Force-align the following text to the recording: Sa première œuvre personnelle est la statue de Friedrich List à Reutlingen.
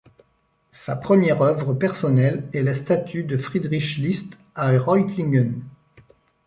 Sa 0.71 0.95
première 0.95 1.43
œuvre 1.43 1.75
personnelle 1.75 2.47
est 2.55 2.63
la 2.63 2.73
statue 2.73 3.23
de 3.23 3.37
Friedrich 3.37 3.97
List 3.99 4.35
à 4.55 4.75
Reutlingen. 4.75 5.61